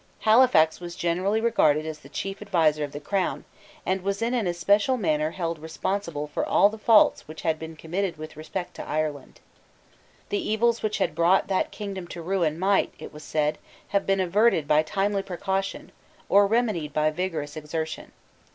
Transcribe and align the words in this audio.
Halifax 0.21 0.79
was 0.79 0.95
generally 0.95 1.39
regarded 1.39 1.85
as 1.85 1.99
the 1.99 2.09
chief 2.09 2.41
adviser 2.41 2.83
of 2.83 2.91
the 2.91 2.99
Crown, 2.99 3.45
and 3.85 4.01
was 4.01 4.19
in 4.23 4.33
an 4.33 4.47
especial 4.47 4.97
manner 4.97 5.29
held 5.29 5.59
responsible 5.59 6.25
for 6.25 6.43
all 6.43 6.69
the 6.69 6.79
faults 6.79 7.27
which 7.27 7.43
had 7.43 7.59
been 7.59 7.75
committed 7.75 8.17
with 8.17 8.35
respect 8.35 8.73
to 8.73 8.83
Ireland. 8.89 9.41
The 10.29 10.39
evils 10.39 10.81
which 10.81 10.97
had 10.97 11.13
brought 11.13 11.49
that 11.49 11.69
kingdom 11.69 12.07
to 12.07 12.21
ruin 12.23 12.57
might, 12.57 12.91
it 12.97 13.13
was 13.13 13.23
said, 13.23 13.59
have 13.89 14.07
been 14.07 14.19
averted 14.19 14.67
by 14.67 14.81
timely 14.81 15.21
precaution, 15.21 15.91
or 16.29 16.47
remedied 16.47 16.93
by 16.93 17.11
vigorous 17.11 17.55
exertion. 17.55 18.11